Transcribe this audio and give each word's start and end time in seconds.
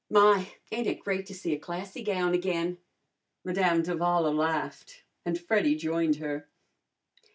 My! 0.09 0.53
ain't 0.71 0.87
it 0.87 0.99
great 1.03 1.27
to 1.27 1.35
see 1.35 1.53
a 1.53 1.59
classy 1.59 2.01
gown 2.01 2.33
again!" 2.33 2.79
Madame 3.45 3.83
d'Avala 3.83 4.31
laughed 4.35 5.03
and 5.25 5.39
Freddy 5.39 5.75
joined 5.75 6.15
her. 6.15 6.47